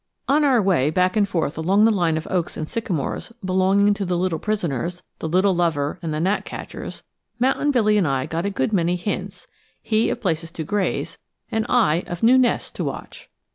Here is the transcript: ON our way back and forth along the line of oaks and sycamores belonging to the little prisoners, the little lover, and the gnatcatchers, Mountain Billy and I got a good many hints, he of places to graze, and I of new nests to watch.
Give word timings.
ON 0.27 0.43
our 0.43 0.59
way 0.59 0.89
back 0.89 1.15
and 1.15 1.29
forth 1.29 1.59
along 1.59 1.85
the 1.85 1.91
line 1.91 2.17
of 2.17 2.25
oaks 2.31 2.57
and 2.57 2.67
sycamores 2.67 3.31
belonging 3.45 3.93
to 3.93 4.03
the 4.03 4.17
little 4.17 4.39
prisoners, 4.39 5.03
the 5.19 5.29
little 5.29 5.53
lover, 5.53 5.99
and 6.01 6.11
the 6.11 6.17
gnatcatchers, 6.19 7.03
Mountain 7.37 7.69
Billy 7.69 7.99
and 7.99 8.07
I 8.07 8.25
got 8.25 8.43
a 8.43 8.49
good 8.49 8.73
many 8.73 8.95
hints, 8.95 9.45
he 9.79 10.09
of 10.09 10.19
places 10.19 10.51
to 10.53 10.63
graze, 10.63 11.19
and 11.51 11.67
I 11.69 12.03
of 12.07 12.23
new 12.23 12.39
nests 12.39 12.71
to 12.71 12.83
watch. 12.83 13.29